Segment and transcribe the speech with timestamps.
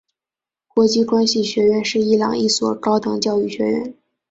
[0.69, 3.91] 国际关系学院是伊朗一所高等教育学校。